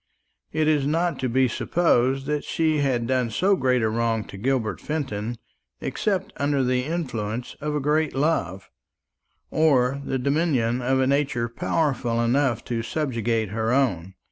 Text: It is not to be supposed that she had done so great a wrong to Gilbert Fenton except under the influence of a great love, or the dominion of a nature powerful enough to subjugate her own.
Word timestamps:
It 0.51 0.67
is 0.67 0.87
not 0.87 1.19
to 1.19 1.29
be 1.29 1.47
supposed 1.47 2.25
that 2.25 2.43
she 2.43 2.77
had 2.79 3.05
done 3.05 3.29
so 3.29 3.55
great 3.55 3.83
a 3.83 3.87
wrong 3.89 4.23
to 4.29 4.35
Gilbert 4.37 4.81
Fenton 4.81 5.37
except 5.79 6.33
under 6.37 6.63
the 6.63 6.85
influence 6.85 7.55
of 7.61 7.75
a 7.75 7.79
great 7.79 8.15
love, 8.15 8.71
or 9.51 10.01
the 10.03 10.17
dominion 10.17 10.81
of 10.81 10.99
a 10.99 11.05
nature 11.05 11.47
powerful 11.47 12.19
enough 12.19 12.65
to 12.65 12.81
subjugate 12.81 13.49
her 13.49 13.71
own. 13.71 14.15